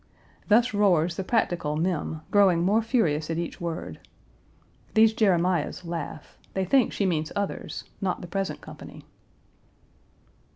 Thus 0.47 0.73
roars 0.73 1.15
the 1.15 1.23
practical 1.23 1.75
Mem, 1.75 2.21
growing 2.31 2.63
more 2.63 2.81
furious 2.81 3.29
at 3.29 3.37
each 3.37 3.61
word. 3.61 3.99
These 4.95 5.13
Jeremiahs 5.13 5.85
laugh. 5.85 6.39
They 6.55 6.65
think 6.65 6.91
she 6.91 7.05
means 7.05 7.31
others, 7.35 7.83
not 8.01 8.21
the 8.21 8.27
present 8.27 8.61
company. 8.61 9.05